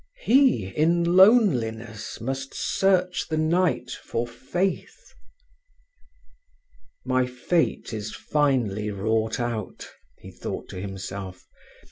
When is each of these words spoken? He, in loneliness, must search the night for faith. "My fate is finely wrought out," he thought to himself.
He, 0.21 0.65
in 0.69 1.03
loneliness, 1.15 2.19
must 2.19 2.55
search 2.55 3.27
the 3.27 3.37
night 3.37 3.91
for 3.91 4.25
faith. 4.27 5.13
"My 7.05 7.27
fate 7.27 7.93
is 7.93 8.15
finely 8.15 8.89
wrought 8.89 9.39
out," 9.39 9.91
he 10.17 10.31
thought 10.31 10.67
to 10.69 10.81
himself. 10.81 11.45